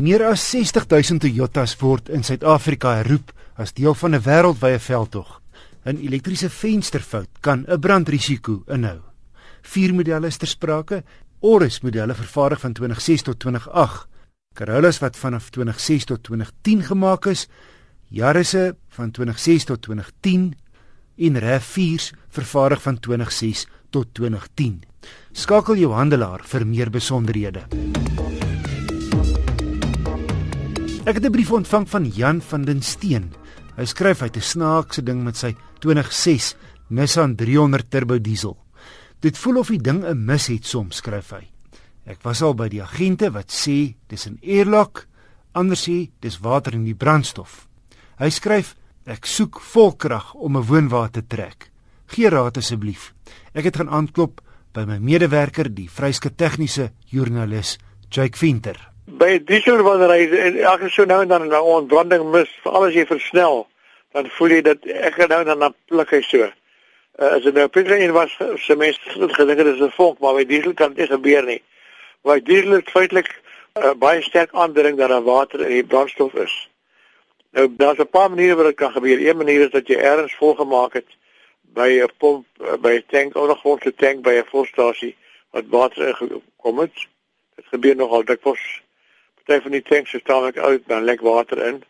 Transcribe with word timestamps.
Meer 0.00 0.22
as 0.24 0.40
60000 0.48 1.20
Toyotas 1.20 1.74
word 1.76 2.06
in 2.08 2.22
Suid-Afrika 2.24 2.94
herroep 3.02 3.34
as 3.60 3.74
deel 3.76 3.92
van 3.92 4.14
'n 4.16 4.22
wêreldwye 4.24 4.78
veldtog. 4.80 5.42
'n 5.84 6.00
Elektriese 6.00 6.48
vensterfout 6.48 7.28
kan 7.40 7.66
'n 7.68 7.80
brandrisiko 7.80 8.64
inhou. 8.66 9.00
Vier 9.62 9.92
modelle 9.94 10.26
is 10.26 10.38
ter 10.38 10.48
sprake: 10.48 11.04
Auris 11.42 11.80
modelle 11.82 12.14
vervaardig 12.14 12.60
van 12.60 12.72
2006 12.72 13.22
tot 13.22 13.38
2008, 13.38 14.06
Corollas 14.54 14.98
wat 15.00 15.16
vanaf 15.16 15.50
2006 15.50 16.04
tot 16.04 16.22
2010 16.22 16.82
gemaak 16.82 17.26
is, 17.26 17.48
Yarisse 18.08 18.76
van 18.88 19.10
2006 19.10 19.64
tot 19.64 19.82
2010 19.82 20.54
en 21.16 21.36
RAV4s 21.36 22.12
vervaardig 22.28 22.82
van 22.82 22.98
2006 22.98 23.66
tot 23.90 24.06
2010. 24.14 24.82
Skakel 25.32 25.76
jou 25.76 25.92
handelaar 25.92 26.40
vir 26.44 26.66
meer 26.66 26.90
besonderhede. 26.90 27.66
Ek 31.08 31.16
het 31.16 31.24
'n 31.24 31.32
brief 31.32 31.52
ontvang 31.52 31.88
van 31.88 32.04
Jan 32.04 32.40
van 32.40 32.62
den 32.62 32.82
Steen. 32.82 33.32
Hy 33.76 33.84
skryf 33.84 34.20
hy 34.20 34.26
het 34.26 34.36
'n 34.36 34.40
snaakse 34.40 35.02
ding 35.02 35.24
met 35.24 35.36
sy 35.36 35.56
2006 35.78 36.54
Nissan 36.88 37.36
300 37.36 37.90
turbo 37.90 38.20
diesel. 38.20 38.56
Dit 39.20 39.38
voel 39.38 39.58
of 39.58 39.68
die 39.68 39.80
ding 39.80 40.04
'n 40.04 40.24
mis 40.24 40.46
het 40.46 40.66
soms, 40.66 40.96
skryf 40.96 41.30
hy. 41.30 41.48
Ek 42.04 42.22
was 42.22 42.42
al 42.42 42.54
by 42.54 42.68
die 42.68 42.82
agente 42.82 43.30
wat 43.30 43.50
sê 43.50 43.94
dis 44.08 44.26
'n 44.26 44.38
airlock, 44.42 45.06
ander 45.52 45.76
sê 45.76 46.10
dis 46.20 46.38
water 46.38 46.74
in 46.74 46.84
die 46.84 46.94
brandstof. 46.94 47.66
Hy 48.18 48.28
skryf 48.28 48.76
ek 49.06 49.24
soek 49.24 49.60
volkrag 49.60 50.34
om 50.34 50.56
'n 50.56 50.66
woonwa 50.66 51.08
te 51.08 51.26
trek. 51.26 51.70
Gee 52.06 52.28
raad 52.28 52.56
asseblief. 52.56 53.14
Ek 53.54 53.64
het 53.64 53.76
gaan 53.76 53.88
aanklop 53.88 54.40
by 54.72 54.84
my 54.84 54.98
medewerker, 54.98 55.74
die 55.74 55.88
vryskut 55.90 56.36
tegniese 56.36 56.92
joernalis 57.06 57.78
Jake 58.10 58.36
Venter 58.36 58.89
by 59.04 59.38
diesel 59.44 59.82
wanneer 59.82 60.12
hy 60.14 60.62
elke 60.62 60.88
so 60.90 61.04
nou 61.04 61.22
en 61.22 61.28
dan 61.28 61.48
'n 61.48 61.54
ontbranding 61.54 62.30
mis, 62.30 62.48
veral 62.62 62.86
as 62.86 62.94
jy 62.94 63.06
versnel, 63.06 63.66
dan 64.12 64.30
voel 64.30 64.48
jy 64.48 64.62
dat 64.62 64.86
ek 64.86 65.16
nou 65.28 65.44
dan 65.44 65.58
dan 65.58 65.74
pluk 65.86 66.10
hy 66.10 66.20
so. 66.20 66.48
Uh, 67.18 67.26
as 67.36 67.42
dit 67.42 67.54
nou 67.54 67.68
petrol 67.68 68.12
was, 68.12 68.36
se 68.56 68.76
mens 68.76 68.98
het 69.04 69.34
gedink 69.34 69.58
dit 69.58 69.66
is 69.66 69.80
'n 69.80 69.90
vonk, 69.90 70.18
maar 70.18 70.34
by 70.34 70.44
diesel 70.44 70.74
kan 70.74 70.92
dit 70.94 71.08
gebeur 71.08 71.44
nie. 71.44 71.62
Want 72.22 72.44
diesel 72.44 72.70
het 72.70 72.90
feitelik 72.90 73.40
uh, 73.74 73.92
baie 73.94 74.22
sterk 74.22 74.52
aandring 74.52 74.96
dat 74.96 75.08
daar 75.08 75.22
water 75.22 75.60
in 75.60 75.68
die 75.68 75.84
brandstof 75.84 76.34
is. 76.34 76.70
Nou 77.52 77.68
daar's 77.76 77.98
'n 77.98 78.08
paar 78.08 78.30
maniere 78.30 78.54
wat 78.54 78.66
dit 78.66 78.76
kan 78.76 78.92
gebeur. 78.92 79.18
Een 79.18 79.36
manier 79.36 79.60
is 79.60 79.70
dat 79.70 79.86
jy 79.86 79.96
ergens 79.96 80.34
volgemaak 80.34 80.92
het 80.92 81.08
by 81.60 82.00
'n 82.02 82.10
pomp, 82.18 82.46
by 82.80 82.90
'n 82.90 83.04
tank, 83.06 83.36
ondergrondse 83.36 83.94
tank 83.94 84.22
by 84.22 84.34
'n 84.38 84.46
volstasie 84.46 85.16
wat 85.50 85.64
water 85.68 86.08
ingekom 86.08 86.78
het. 86.78 87.06
Dit 87.56 87.66
gebeur 87.66 87.96
nogal 87.96 88.24
dikwels 88.24 88.82
party 89.44 89.62
van 89.62 89.70
die 89.70 89.82
tanks 89.82 90.14
is 90.14 90.22
tamelik 90.22 90.58
oud, 90.58 90.82
dan 90.86 91.04
lek 91.04 91.20
water 91.20 91.66
in. 91.66 91.82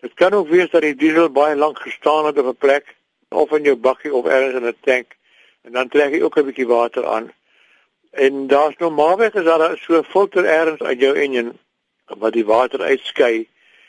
Dit 0.00 0.14
kan 0.14 0.32
ook 0.32 0.48
wees 0.48 0.70
dat 0.70 0.82
die 0.82 0.94
diesel 0.94 1.30
baie 1.30 1.56
lank 1.56 1.78
gestaan 1.78 2.26
het 2.26 2.38
op 2.38 2.46
'n 2.46 2.56
plek 2.56 2.94
of 3.28 3.52
in 3.52 3.62
jou 3.62 3.76
bakkie 3.76 4.14
of 4.14 4.26
ergens 4.26 4.54
in 4.54 4.66
'n 4.66 4.76
tank 4.80 5.16
en 5.62 5.72
dan 5.72 5.88
trek 5.88 6.12
jy 6.14 6.22
ook 6.22 6.36
'n 6.38 6.44
bietjie 6.44 6.66
water 6.66 7.06
aan. 7.06 7.32
En 8.10 8.46
daar's 8.46 8.76
normaalweg 8.78 9.34
is 9.34 9.44
daar 9.44 9.78
so 9.78 9.98
'n 9.98 10.04
filter 10.04 10.44
ergens 10.44 10.82
uit 10.82 11.00
jou 11.00 11.14
engine 11.16 11.52
wat 12.06 12.32
die 12.32 12.44
water 12.44 12.80
uitskei. 12.80 13.48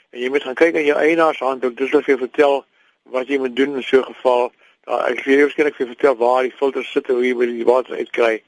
En 0.09 0.19
jy 0.19 0.29
moet 0.29 0.43
gaan 0.43 0.53
kyk 0.53 0.75
in 0.75 0.85
jou 0.85 0.97
eienaarshandboek, 0.99 1.77
dis 1.77 1.93
of 1.93 2.05
jy 2.05 2.17
vertel 2.17 2.65
wat 3.03 3.27
jy 3.27 3.37
moet 3.37 3.55
doen 3.55 3.75
in 3.75 3.83
so 3.83 3.97
'n 3.97 4.03
geval. 4.03 4.51
Daar 4.83 5.09
ek 5.09 5.23
weet 5.23 5.41
waarskynlik 5.41 5.75
vir 5.75 5.87
vertel 5.87 6.15
waar 6.15 6.41
die 6.43 6.51
filter 6.51 6.85
sit 6.85 7.09
en 7.09 7.15
hoe 7.15 7.27
jy 7.27 7.45
die 7.45 7.65
water 7.65 7.95
uitkry. 7.95 8.43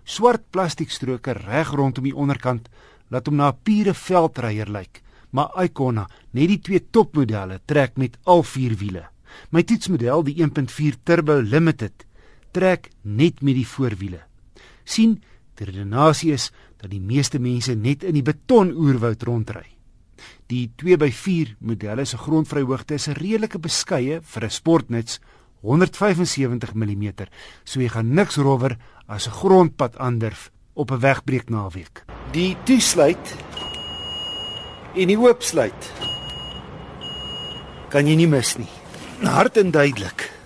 Swart 0.04 0.46
plastiekstroke 0.54 1.34
reg 1.34 1.74
rondom 1.74 2.06
die 2.06 2.16
onderkant 2.16 2.70
laat 3.10 3.26
hom 3.26 3.36
na 3.36 3.50
'n 3.50 3.58
pure 3.64 3.94
veldryer 3.94 4.70
lyk, 4.70 5.02
maar 5.32 5.50
Icona, 5.64 6.08
net 6.32 6.48
die 6.48 6.60
twee 6.60 6.90
topmodelle, 6.92 7.60
trek 7.66 7.98
met 7.98 8.18
al 8.26 8.44
vier 8.44 8.78
wiele. 8.78 9.10
My 9.50 9.64
toetsmodel, 9.64 10.24
die 10.24 10.36
1.4 10.44 11.04
Turbo 11.04 11.42
Limited, 11.42 12.06
trek 12.52 12.90
net 13.04 13.42
met 13.42 13.56
die 13.56 13.68
voorwiele. 13.68 14.22
sien, 14.84 15.22
die 15.56 15.66
redenasie 15.66 16.32
is 16.34 16.52
dat 16.82 16.90
die 16.90 17.02
meeste 17.02 17.40
mense 17.40 17.76
net 17.76 18.04
in 18.04 18.14
die 18.14 18.24
betonoerwoud 18.24 19.24
rondry. 19.24 19.66
Die 20.50 20.72
2x4 20.82 21.56
modelle 21.60 22.06
se 22.06 22.18
grondvryhoogte 22.18 22.94
is 22.94 23.08
'n 23.08 23.14
redelike 23.14 23.60
beskeie 23.60 24.22
vir 24.22 24.44
'n 24.44 24.50
sportnuts 24.50 25.20
175 25.62 26.74
mm. 26.74 27.14
So 27.64 27.80
jy 27.80 27.90
gaan 27.90 28.14
niks 28.14 28.38
rower 28.38 28.78
as 29.08 29.28
'n 29.28 29.32
grondpad 29.32 29.98
aandurf 29.98 30.52
op 30.74 30.92
'n 30.92 31.00
wegbreek 31.00 31.50
naweek. 31.50 32.04
Die 32.32 32.58
toesluit 32.64 33.36
en 34.96 35.08
die 35.08 35.18
oopsluit 35.18 35.92
kan 37.90 38.08
jy 38.08 38.16
nie 38.16 38.28
mis 38.28 38.58
nie. 38.58 38.70
Hard 39.22 39.58
en 39.58 39.72
duidelik. 39.72 40.39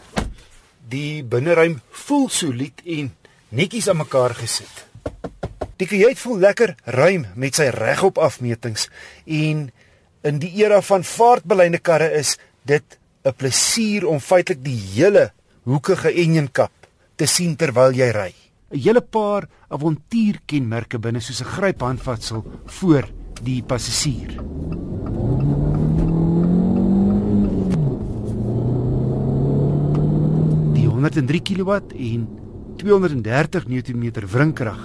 Die 0.93 1.23
binneruim 1.25 1.79
voel 2.05 2.27
solied 2.29 2.83
en 2.85 3.07
netjies 3.57 3.87
aan 3.89 3.97
mekaar 4.03 4.35
gesit. 4.37 4.83
Die 5.81 5.87
kajuit 5.89 6.19
voel 6.21 6.43
lekker 6.43 6.75
ruim 6.93 7.25
met 7.39 7.57
sy 7.57 7.71
regop 7.73 8.19
afmetings 8.21 8.85
en 9.25 9.63
in 10.29 10.37
die 10.43 10.51
era 10.61 10.83
van 10.85 11.05
vaartbeleide 11.07 11.81
karre 11.81 12.11
is 12.19 12.35
dit 12.69 12.99
'n 13.25 13.33
plesier 13.33 14.05
om 14.05 14.19
feitelik 14.19 14.61
die 14.63 14.77
hele 14.93 15.31
hoekige 15.65 16.13
enjinkap 16.13 16.71
te 17.15 17.25
sien 17.25 17.55
terwyl 17.55 17.91
jy 17.91 18.11
ry. 18.11 18.33
'n 18.71 18.79
Hele 18.85 19.01
paar 19.01 19.49
avontuurkenmerke 19.69 20.99
binne 20.99 21.21
soos 21.21 21.41
'n 21.41 21.53
gryphandvatsel 21.55 22.45
voor 22.65 23.09
die 23.41 23.63
passasier. 23.63 24.37
103 31.03 31.41
kW 31.43 31.71
en 31.99 32.27
230 32.79 33.65
Nm 33.67 34.05
wringkrag 34.31 34.83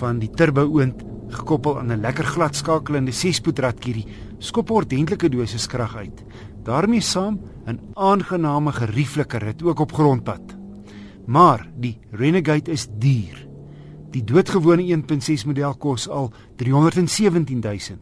van 0.00 0.20
die 0.22 0.30
turbo 0.32 0.64
oond 0.64 1.02
gekoppel 1.28 1.78
aan 1.78 1.92
'n 1.92 2.00
lekker 2.00 2.24
gladskakelende 2.24 3.12
6-spoedradkierie 3.12 4.06
skop 4.38 4.70
'n 4.70 4.74
ordentlike 4.74 5.28
dosis 5.28 5.66
krag 5.66 5.96
uit. 5.96 6.24
daarmee 6.64 7.00
saam 7.00 7.40
'n 7.66 7.80
aangename 7.94 8.72
gerieflike 8.72 9.38
rit 9.38 9.62
ook 9.62 9.80
op 9.80 9.92
grondpad. 9.92 10.56
Maar 11.26 11.68
die 11.76 11.98
Renegade 12.10 12.70
is 12.70 12.88
duur. 12.98 13.46
Die 14.10 14.24
doodgewone 14.24 14.82
1.6 14.82 15.44
model 15.44 15.74
kos 15.74 16.08
al 16.08 16.32
317000. 16.56 17.98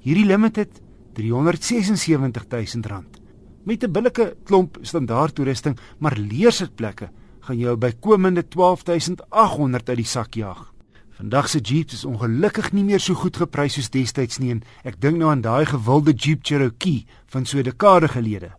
Hierdie 0.00 0.26
Limited 0.26 0.80
376000 1.12 2.86
rand. 2.86 3.25
Met 3.66 3.82
'n 3.82 3.90
billike 3.90 4.36
klomp 4.44 4.78
standaard 4.82 5.34
toerusting, 5.34 5.78
maar 5.98 6.16
leersitplekke 6.16 7.10
gaan 7.40 7.58
jou 7.58 7.76
by 7.76 7.92
komende 8.00 8.48
12800 8.48 9.88
uit 9.88 9.96
die 9.96 10.06
sak 10.06 10.34
jaag. 10.34 10.72
Vandag 11.10 11.48
se 11.48 11.58
Jeeps 11.58 11.94
is 11.94 12.04
ongelukkig 12.04 12.72
nie 12.72 12.84
meer 12.84 13.00
so 13.00 13.14
goed 13.14 13.36
geprys 13.36 13.74
soos 13.74 13.90
destyds 13.90 14.38
nie 14.38 14.50
en 14.50 14.62
ek 14.84 15.00
dink 15.00 15.18
nou 15.18 15.30
aan 15.30 15.42
daai 15.42 15.66
gewilde 15.66 16.12
Jeep 16.12 16.44
Cherokee 16.44 17.06
van 17.26 17.46
so 17.46 17.58
'n 17.58 17.62
dekade 17.62 18.08
gelede. 18.08 18.50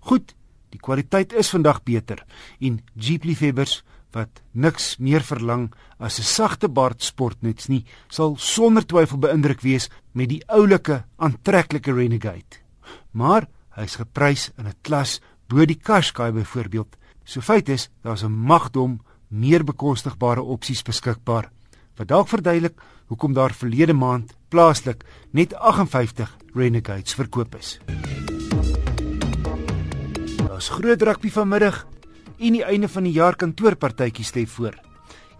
Goed, 0.00 0.34
die 0.70 0.78
kwaliteit 0.78 1.32
is 1.32 1.50
vandag 1.50 1.82
beter 1.82 2.24
en 2.60 2.80
Jeep 2.94 3.24
liefhebbers 3.24 3.82
wat 4.12 4.42
niks 4.52 4.98
meer 4.98 5.22
verlang 5.22 5.72
as 5.98 6.18
'n 6.18 6.22
sagte 6.22 6.68
baard 6.68 7.02
sportnuts 7.02 7.68
nie, 7.68 7.84
sal 8.08 8.36
sonder 8.36 8.86
twyfel 8.86 9.18
beïndruk 9.18 9.62
wees 9.62 9.90
met 10.12 10.28
die 10.28 10.42
oulike, 10.46 11.04
aantreklike 11.16 11.92
Renegade. 11.92 12.62
Maar 13.10 13.48
hy's 13.76 13.96
geprys 13.96 14.50
in 14.58 14.66
'n 14.66 14.74
klas 14.82 15.20
bo 15.48 15.64
die 15.64 15.78
Qashqai 15.78 16.32
byvoorbeeld. 16.32 16.96
So 17.24 17.40
feit 17.40 17.68
is, 17.68 17.90
daar's 18.02 18.24
'n 18.24 18.32
magdom 18.32 19.00
meer 19.28 19.64
bekostigbare 19.64 20.42
opsies 20.42 20.82
beskikbaar 20.82 21.50
wat 21.96 22.08
dalk 22.08 22.28
verduidelik 22.28 22.80
hoekom 23.06 23.34
daar 23.34 23.54
verlede 23.54 23.92
maand 23.92 24.34
plaaslik 24.48 25.04
net 25.30 25.54
58 25.54 26.36
Renegades 26.54 27.14
verkoop 27.14 27.54
is. 27.54 27.78
Daar's 30.36 30.68
groot 30.68 31.02
rugby 31.02 31.30
vanmiddag 31.30 31.86
en 32.38 32.52
die 32.52 32.64
einde 32.64 32.88
van 32.88 33.06
die 33.06 33.12
jaar 33.12 33.36
kantoorpartytjies 33.36 34.34
lê 34.34 34.46
voor. 34.46 34.74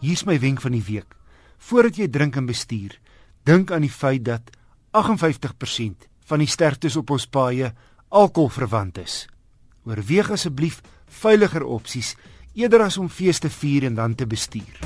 Hier's 0.01 0.25
my 0.25 0.39
wenk 0.41 0.61
van 0.61 0.73
die 0.73 0.85
week. 0.85 1.17
Voordat 1.59 1.97
jy 1.97 2.09
drink 2.09 2.37
en 2.37 2.47
bestuur, 2.47 2.99
dink 3.45 3.71
aan 3.73 3.87
die 3.87 3.93
feit 3.93 4.25
dat 4.25 4.51
58% 4.93 6.09
van 6.29 6.43
die 6.43 6.51
sterftes 6.51 6.97
op 6.97 7.11
ons 7.11 7.27
paaie 7.27 7.73
alkoholverwant 8.15 8.99
is. 9.03 9.25
Oorweeg 9.85 10.31
asseblief 10.31 10.81
veiliger 11.21 11.65
opsies 11.67 12.15
eerder 12.55 12.87
as 12.87 12.99
om 12.99 13.11
feeste 13.11 13.51
vier 13.51 13.89
en 13.91 13.99
dan 13.99 14.15
te 14.15 14.27
bestuur. 14.27 14.79